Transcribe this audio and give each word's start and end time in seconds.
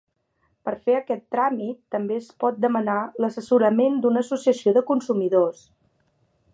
Per 0.67 0.71
fer 0.85 0.95
aquest 0.99 1.21
tràmit 1.35 1.77
també 1.95 2.17
es 2.23 2.31
pot 2.45 2.57
demanar 2.65 2.97
l'assessorament 3.25 4.03
d'una 4.07 4.27
associació 4.27 4.75
de 4.79 4.87
consumidors. 4.93 5.63